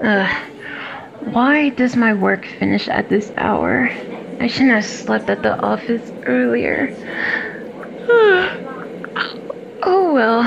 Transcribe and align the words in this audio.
uh, 0.00 0.28
why 1.32 1.70
does 1.70 1.96
my 1.96 2.12
work 2.12 2.46
finish 2.46 2.88
at 2.88 3.08
this 3.08 3.32
hour? 3.36 3.88
I 4.40 4.46
shouldn't 4.46 4.72
have 4.72 4.84
slept 4.84 5.30
at 5.30 5.42
the 5.42 5.58
office 5.60 6.12
earlier. 6.26 6.94
oh 9.82 10.12
well. 10.12 10.42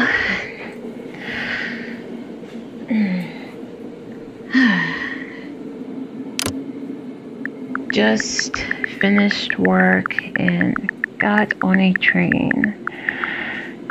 Just 7.92 8.56
finished 9.00 9.58
work 9.58 10.16
and 10.40 10.76
got 11.18 11.54
on 11.64 11.80
a 11.80 11.94
train. 11.94 12.88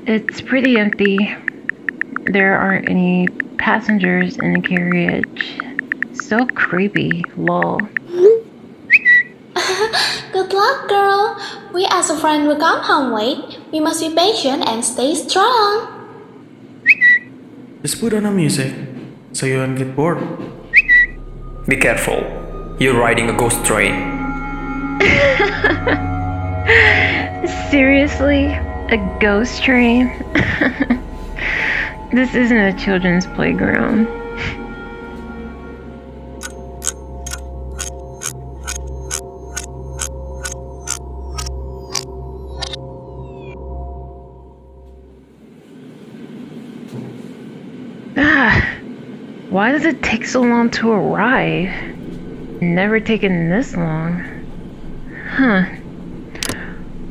It's 0.07 0.41
pretty 0.41 0.79
empty. 0.79 1.34
There 2.27 2.57
aren't 2.57 2.88
any 2.88 3.27
passengers 3.66 4.38
in 4.38 4.55
the 4.55 4.62
carriage. 4.62 5.59
So 6.15 6.47
creepy, 6.47 7.27
lol. 7.37 7.83
Good 10.30 10.52
luck, 10.55 10.88
girl. 10.88 11.34
We 11.74 11.84
as 11.91 12.09
a 12.09 12.16
friend 12.16 12.47
will 12.47 12.62
come 12.62 12.80
home 12.80 13.12
late. 13.12 13.59
We 13.73 13.80
must 13.80 13.98
be 13.98 14.15
patient 14.15 14.62
and 14.69 14.84
stay 14.84 15.16
strong. 15.16 15.91
Just 17.83 17.98
put 17.98 18.15
on 18.15 18.27
a 18.27 18.30
music 18.30 18.73
so 19.33 19.47
you 19.47 19.59
won't 19.59 19.77
get 19.77 19.96
bored. 19.96 20.23
Be 21.66 21.74
careful. 21.74 22.23
You're 22.79 22.95
riding 22.95 23.30
a 23.30 23.37
ghost 23.37 23.66
train. 23.66 23.90
Seriously? 27.74 28.46
A 28.95 28.99
ghost 29.18 29.65
train? 29.65 30.15
this 32.12 32.35
isn't 32.35 32.57
a 32.57 32.73
children's 32.73 33.26
playground. 33.26 34.07
Ah, 48.16 48.79
why 49.51 49.73
does 49.73 49.84
it 49.84 50.02
take 50.02 50.24
so 50.24 50.40
long 50.43 50.71
to 50.71 50.90
arrive? 50.90 51.71
Never 52.60 53.01
taken 53.01 53.51
this 53.51 53.77
long. 53.77 54.23
Huh. 55.29 55.65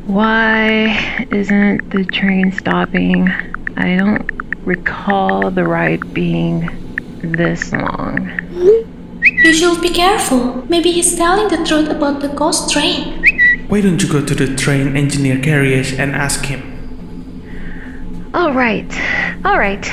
Why 0.07 1.27
isn't 1.31 1.89
the 1.89 2.05
train 2.05 2.51
stopping? 2.51 3.29
I 3.77 3.97
don't 3.97 4.34
recall 4.65 5.51
the 5.51 5.63
ride 5.63 6.13
being 6.13 6.67
this 7.21 7.71
long. 7.71 8.29
You 9.23 9.53
should 9.53 9.81
be 9.81 9.89
careful. 9.89 10.65
Maybe 10.67 10.91
he's 10.91 11.15
telling 11.15 11.47
the 11.49 11.63
truth 11.65 11.89
about 11.89 12.19
the 12.21 12.29
ghost 12.29 12.71
train. 12.71 13.23
Why 13.67 13.81
don't 13.81 14.01
you 14.01 14.11
go 14.11 14.25
to 14.25 14.35
the 14.35 14.55
train 14.55 14.97
engineer 14.97 15.39
carriage 15.39 15.93
and 15.93 16.15
ask 16.15 16.45
him? 16.45 16.73
Alright, 18.33 18.91
alright. 19.45 19.91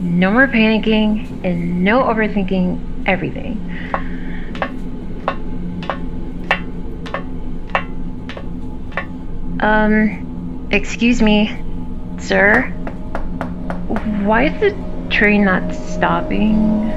No 0.00 0.30
more 0.30 0.46
panicking 0.48 1.44
and 1.44 1.84
no 1.84 2.02
overthinking 2.02 3.06
everything. 3.06 3.60
Um, 9.60 10.68
excuse 10.70 11.22
me, 11.22 11.56
sir. 12.18 12.72
Why 14.24 14.44
is 14.44 14.60
the 14.60 14.74
train 15.08 15.44
not 15.44 15.72
stopping? 15.74 16.90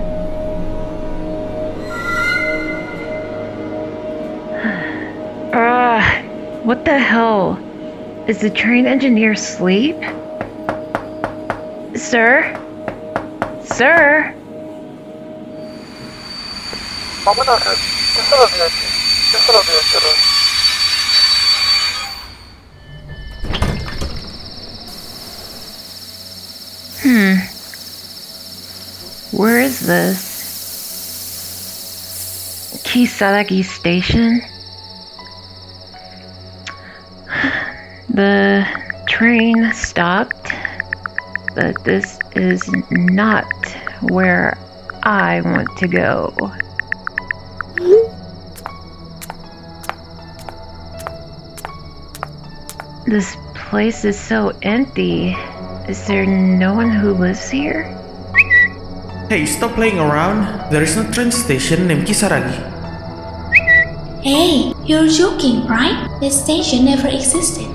Ah, 5.54 6.22
what 6.64 6.86
the 6.86 7.00
hell? 7.00 7.58
Is 8.28 8.40
the 8.40 8.50
train 8.50 8.86
engineer 8.86 9.32
asleep? 9.32 9.96
Sir? 11.96 12.54
Sir? 13.64 14.34
Hmm. 27.00 27.36
Where 29.36 29.57
is 29.68 29.86
this? 29.86 30.24
Kisaragi 32.88 33.66
Station? 33.66 34.42
The 38.10 38.66
train 39.08 39.74
stopped, 39.74 40.52
but 41.54 41.84
this 41.84 42.18
is 42.36 42.68
not 42.90 43.52
where 44.02 44.58
I 45.04 45.42
want 45.42 45.78
to 45.78 45.88
go. 45.88 46.34
This 53.06 53.36
place 53.54 54.06
is 54.06 54.18
so 54.18 54.58
empty. 54.64 55.36
Is 55.90 56.08
there 56.08 56.26
no 56.26 56.74
one 56.74 56.90
who 56.90 57.14
lives 57.14 57.50
here? 57.50 57.97
Hey, 59.30 59.46
stop 59.46 59.74
playing 59.76 60.00
around. 60.00 60.72
There 60.72 60.82
is 60.82 60.96
no 60.96 61.04
train 61.12 61.32
station 61.32 61.86
named 61.86 62.08
Kisaragi. 62.08 62.64
Hey, 64.24 64.72
you're 64.86 65.10
joking, 65.10 65.68
right? 65.68 66.08
This 66.22 66.42
station 66.42 66.86
never 66.86 67.10
existed. 67.10 67.68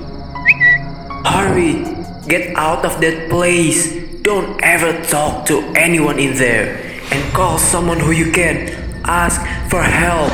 Hurry! 1.21 1.85
Get 2.25 2.57
out 2.57 2.83
of 2.83 2.99
that 3.01 3.29
place! 3.29 3.93
Don't 4.23 4.57
ever 4.63 4.97
talk 5.05 5.45
to 5.45 5.61
anyone 5.77 6.17
in 6.17 6.33
there 6.41 6.73
and 7.13 7.21
call 7.35 7.59
someone 7.59 7.99
who 7.99 8.09
you 8.09 8.31
can. 8.31 8.73
Ask 9.05 9.37
for 9.69 9.83
help. 9.83 10.33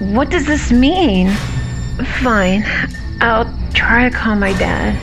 What 0.00 0.30
does 0.30 0.46
this 0.46 0.72
mean? 0.72 1.28
Fine, 2.24 2.64
I'll 3.20 3.52
try 3.74 4.08
to 4.08 4.16
call 4.16 4.34
my 4.34 4.56
dad. 4.56 4.96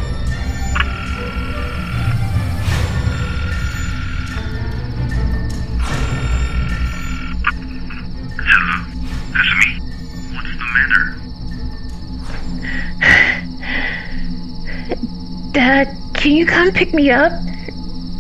Dad, 15.54 15.96
can 16.14 16.32
you 16.32 16.46
come 16.46 16.72
pick 16.72 16.94
me 16.94 17.12
up? 17.12 17.32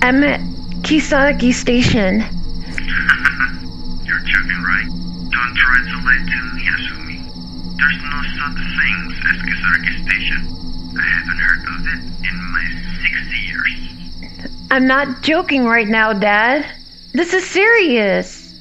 I'm 0.03 0.24
at 0.24 0.40
Kisaragi 0.84 1.51
Station. 1.53 2.19
You're 4.06 4.19
joking, 4.19 4.62
right? 4.62 4.88
Don't 5.31 5.56
try 5.56 5.78
to 5.81 5.96
lie 6.06 6.22
to 6.22 6.40
me, 6.53 6.62
Hasumi. 6.68 7.19
There's 7.78 8.00
no 8.03 8.19
such 8.38 8.59
thing 8.78 8.97
as 9.25 9.38
Kisaragi 9.41 9.94
Station. 10.06 10.41
I 10.95 11.01
haven't 11.09 11.40
heard 11.40 11.62
of 11.74 11.81
it 11.88 12.01
in 12.30 12.35
my 12.51 12.66
60 13.01 13.38
years. 13.50 13.72
I'm 14.69 14.86
not 14.86 15.24
joking 15.24 15.66
right 15.66 15.88
now, 15.88 16.13
Dad. 16.13 16.66
This 17.13 17.33
is 17.33 17.45
serious. 17.45 18.51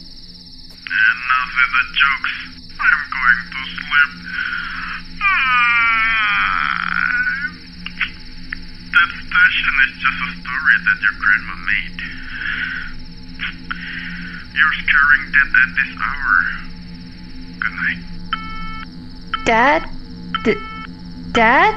Enough 0.71 1.53
with 1.57 1.73
the 1.73 1.85
jokes. 1.93 2.52
Going 3.23 3.47
to 3.53 3.63
sleep. 3.71 4.11
Ah. 5.23 6.75
That 8.91 9.11
station 9.15 9.75
is 9.87 9.93
just 10.03 10.19
a 10.19 10.31
story 10.43 10.77
that 10.83 10.99
your 11.03 11.15
grandma 11.23 11.55
made. 11.71 11.99
You're 14.59 14.75
scaring 14.83 15.25
death 15.31 15.55
at 15.63 15.71
this 15.79 15.93
hour. 16.03 16.35
Good 17.61 17.75
night. 17.79 18.03
Dad? 19.45 19.87
D- 20.43 20.59
Dad? 21.31 21.75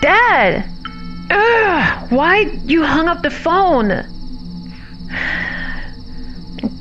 Dad! 0.00 0.70
Ugh, 1.30 2.10
why 2.12 2.42
you 2.64 2.84
hung 2.84 3.08
up 3.08 3.22
the 3.22 3.30
phone? 3.30 3.88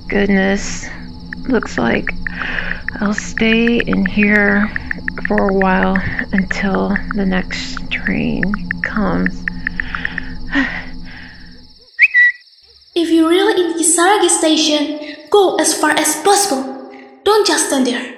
Goodness. 0.07 0.86
Looks 1.47 1.77
like 1.80 2.12
I'll 2.95 3.13
stay 3.13 3.77
in 3.80 4.06
here 4.06 4.68
for 5.27 5.50
a 5.50 5.53
while 5.53 5.95
until 6.33 6.95
the 7.13 7.25
next 7.25 7.89
train 7.91 8.44
comes. 8.81 9.45
if 12.95 13.09
you're 13.09 13.30
really 13.30 13.71
in 13.71 13.77
Kisaragi 13.77 14.30
station, 14.30 15.15
go 15.30 15.56
as 15.57 15.74
far 15.74 15.91
as 15.91 16.15
possible. 16.24 16.91
Don't 17.24 17.45
just 17.45 17.68
stand 17.68 17.86
there. 17.88 18.15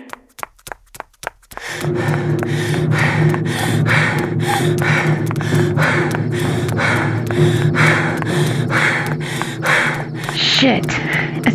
Shit 10.35 11.10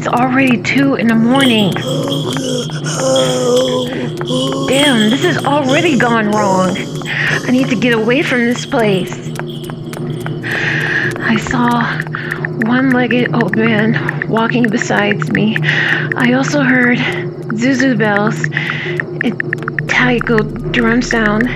it's 0.06 0.14
already 0.14 0.62
2 0.62 0.94
in 0.94 1.08
the 1.08 1.14
morning. 1.16 1.72
Damn, 4.68 5.10
this 5.10 5.22
has 5.24 5.44
already 5.44 5.98
gone 5.98 6.30
wrong. 6.30 6.76
I 7.08 7.50
need 7.50 7.68
to 7.70 7.74
get 7.74 7.92
away 7.92 8.22
from 8.22 8.44
this 8.44 8.64
place. 8.64 9.12
I 11.18 11.36
saw 11.38 11.98
one 12.70 12.90
legged 12.90 13.34
old 13.34 13.56
man 13.56 14.28
walking 14.28 14.68
beside 14.68 15.32
me. 15.32 15.56
I 16.16 16.34
also 16.34 16.62
heard 16.62 16.98
suzu 17.58 17.98
bells 17.98 18.44
and 19.24 19.88
taiko 19.88 20.38
drum 20.70 21.02
sound. 21.02 21.48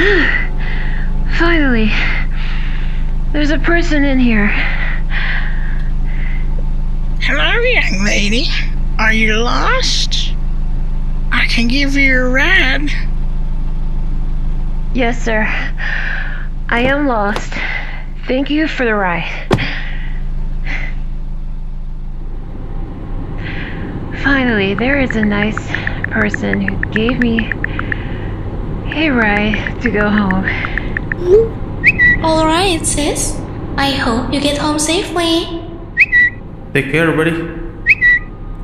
Finally, 1.38 1.90
there's 3.32 3.50
a 3.50 3.58
person 3.58 4.02
in 4.02 4.18
here. 4.18 4.46
Hello, 7.20 7.60
young 7.60 8.02
lady. 8.02 8.46
Are 8.98 9.12
you 9.12 9.36
lost? 9.36 10.32
I 11.30 11.46
can 11.48 11.68
give 11.68 11.96
you 11.96 12.18
a 12.18 12.30
ride. 12.30 12.88
Yes, 14.94 15.22
sir. 15.22 15.42
I 16.70 16.80
am 16.80 17.06
lost. 17.06 17.52
Thank 18.26 18.48
you 18.48 18.68
for 18.68 18.86
the 18.86 18.94
ride. 18.94 19.28
Finally, 24.22 24.72
there 24.76 24.98
is 24.98 25.14
a 25.16 25.24
nice 25.26 25.68
person 26.10 26.62
who 26.62 26.90
gave 26.90 27.18
me 27.18 27.52
a 28.94 29.10
ride 29.10 29.80
to 29.82 29.90
go 29.90 30.08
home. 30.08 30.44
Alright, 32.24 32.84
sis. 32.86 33.38
I 33.76 33.90
hope 33.90 34.32
you 34.32 34.40
get 34.40 34.58
home 34.58 34.78
safely. 34.78 35.62
Take 36.74 36.92
care, 36.92 37.10
buddy. 37.16 37.32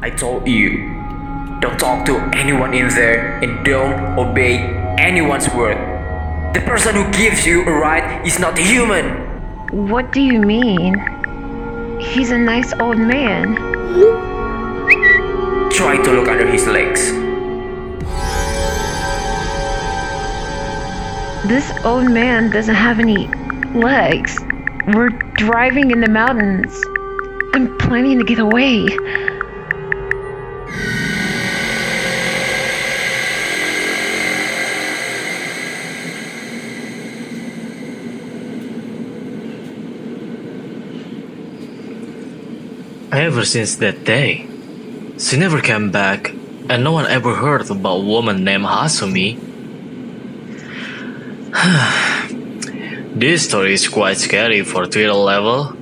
I 0.03 0.11
told 0.11 0.47
you. 0.47 0.93
Don't 1.61 1.79
talk 1.79 2.05
to 2.07 2.19
anyone 2.37 2.75
in 2.75 2.89
there 2.89 3.41
and 3.43 3.65
don't 3.65 4.19
obey 4.19 4.59
anyone's 4.99 5.49
word. 5.55 5.79
The 6.55 6.61
person 6.61 6.95
who 6.95 7.11
gives 7.13 7.47
you 7.47 7.63
a 7.63 7.73
ride 7.73 8.27
is 8.27 8.39
not 8.39 8.59
human. 8.59 9.17
What 9.89 10.13
do 10.13 10.21
you 10.21 10.41
mean? 10.41 10.95
He's 11.99 12.31
a 12.31 12.39
nice 12.39 12.73
old 12.79 12.99
man. 12.99 13.57
Try 15.71 15.97
to 16.03 16.13
look 16.13 16.29
under 16.29 16.47
his 16.47 16.67
legs. 16.67 17.26
This 21.49 21.71
old 21.85 22.11
man 22.11 22.51
doesn't 22.51 22.75
have 22.75 22.99
any 22.99 23.29
legs. 23.73 24.37
We're 24.93 25.11
driving 25.11 25.93
in 25.93 26.01
the 26.01 26.11
mountains. 26.11 26.75
I'm 27.55 27.79
planning 27.79 28.19
to 28.19 28.25
get 28.25 28.41
away. 28.41 28.89
Ever 43.13 43.45
since 43.45 43.77
that 43.77 44.03
day, 44.05 44.49
she 45.17 45.37
never 45.37 45.61
came 45.61 45.93
back, 45.93 46.31
and 46.69 46.83
no 46.83 46.91
one 46.91 47.07
ever 47.07 47.37
heard 47.37 47.71
about 47.71 47.99
a 47.99 48.05
woman 48.05 48.43
named 48.43 48.65
Hasumi. 48.65 49.46
this 53.17 53.49
story 53.49 53.75
is 53.75 53.89
quite 53.89 54.19
scary 54.19 54.63
for 54.63 54.87
Twitter 54.87 55.13
level. 55.13 55.75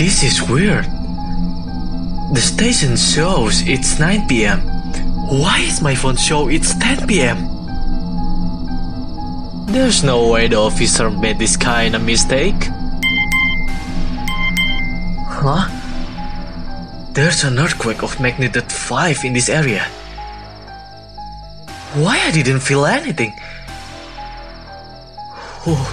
This 0.00 0.22
is 0.24 0.40
weird. 0.48 0.86
The 2.32 2.40
station 2.40 2.96
shows 2.96 3.60
it's 3.68 4.00
9 4.00 4.26
pm. 4.28 4.64
Why 5.28 5.60
is 5.60 5.82
my 5.82 5.94
phone 5.94 6.16
show 6.16 6.48
it's 6.48 6.72
10 6.72 7.06
pm? 7.06 7.36
There's 9.66 10.02
no 10.02 10.32
way 10.32 10.48
the 10.48 10.56
officer 10.56 11.10
made 11.10 11.38
this 11.38 11.54
kind 11.54 11.94
of 11.94 12.02
mistake. 12.02 12.56
Huh? 15.28 15.68
There's 17.12 17.44
an 17.44 17.58
earthquake 17.58 18.02
of 18.02 18.18
magnitude 18.20 18.72
5 18.72 19.24
in 19.26 19.34
this 19.34 19.50
area. 19.50 19.84
Why 21.92 22.18
I 22.24 22.30
didn't 22.30 22.60
feel 22.60 22.86
anything? 22.86 23.38
Oh, 25.66 25.84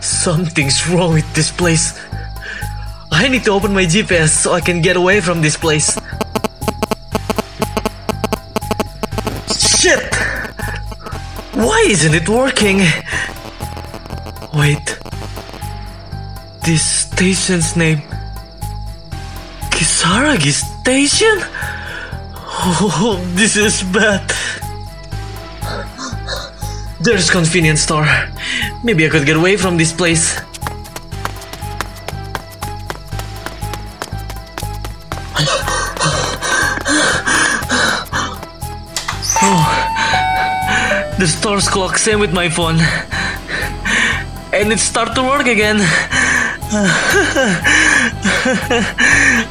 something's 0.00 0.88
wrong 0.88 1.12
with 1.12 1.28
this 1.34 1.50
place. 1.52 1.92
I 3.16 3.28
need 3.28 3.44
to 3.44 3.52
open 3.52 3.72
my 3.72 3.84
GPS 3.84 4.30
so 4.30 4.52
I 4.52 4.60
can 4.60 4.82
get 4.82 4.96
away 4.96 5.20
from 5.20 5.40
this 5.40 5.56
place. 5.56 5.94
Shit! 9.46 10.12
Why 11.54 11.86
isn't 11.88 12.12
it 12.12 12.28
working? 12.28 12.80
Wait. 14.52 14.98
This 16.66 16.82
station's 16.82 17.76
name. 17.76 18.02
Kisaragi 19.70 20.50
Station? 20.50 21.38
Oh, 22.34 23.22
this 23.34 23.56
is 23.56 23.84
bad. 23.94 24.26
There's 27.00 27.30
convenience 27.30 27.82
store. 27.82 28.08
Maybe 28.82 29.06
I 29.06 29.08
could 29.08 29.24
get 29.24 29.36
away 29.36 29.56
from 29.56 29.76
this 29.76 29.92
place. 29.92 30.43
The 41.18 41.26
store's 41.26 41.68
clock 41.68 41.96
same 41.96 42.18
with 42.18 42.32
my 42.32 42.48
phone, 42.48 42.76
and 44.52 44.72
it 44.72 44.78
start 44.78 45.14
to 45.14 45.22
work 45.22 45.46
again. 45.46 45.76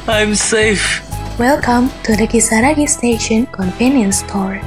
I'm 0.08 0.34
safe. 0.34 1.02
Welcome 1.38 1.90
to 2.04 2.16
the 2.16 2.26
Kisaragi 2.26 2.88
Station 2.88 3.46
convenience 3.46 4.18
store. 4.18 4.60